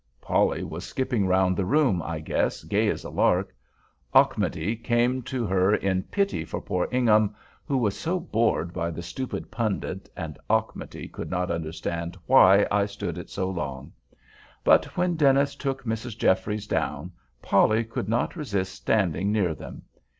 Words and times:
Polly 0.19 0.63
was 0.63 0.83
skipping 0.83 1.27
round 1.27 1.55
the 1.55 1.63
room, 1.63 2.01
I 2.01 2.21
guess, 2.21 2.63
gay 2.63 2.89
as 2.89 3.03
a 3.03 3.11
lark. 3.11 3.53
Auchmuty 4.15 4.75
came 4.75 5.21
to 5.21 5.45
her 5.45 5.75
"in 5.75 6.01
pity 6.01 6.43
for 6.43 6.59
poor 6.59 6.87
Ingham," 6.91 7.35
who 7.67 7.77
was 7.77 7.95
so 7.99 8.19
bored 8.19 8.73
by 8.73 8.89
the 8.89 9.03
stupid 9.03 9.51
pundit—and 9.51 10.39
Auchmuty 10.49 11.07
could 11.07 11.29
not 11.29 11.51
understand 11.51 12.17
why 12.25 12.65
I 12.71 12.87
stood 12.87 13.19
it 13.19 13.29
so 13.29 13.47
long. 13.51 13.93
But 14.63 14.85
when 14.97 15.17
Dennis 15.17 15.53
took 15.53 15.83
Mrs. 15.83 16.17
Jeffries 16.17 16.65
down, 16.65 17.11
Polly 17.43 17.83
could 17.83 18.09
not 18.09 18.35
resist 18.35 18.73
standing 18.73 19.31
near 19.31 19.53
them. 19.53 19.83